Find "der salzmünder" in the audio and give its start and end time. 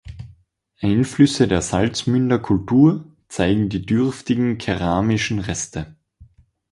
1.47-2.39